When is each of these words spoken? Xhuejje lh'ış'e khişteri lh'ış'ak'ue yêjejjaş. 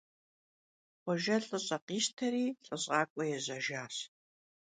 Xhuejje 1.03 1.35
lh'ış'e 1.43 1.77
khişteri 1.87 2.45
lh'ış'ak'ue 2.65 3.23
yêjejjaş. 3.31 3.95